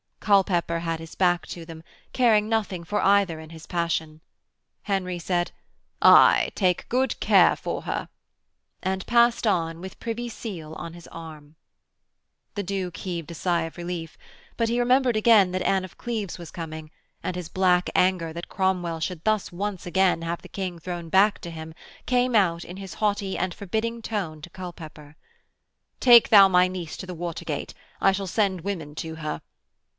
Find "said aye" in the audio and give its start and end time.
5.19-6.51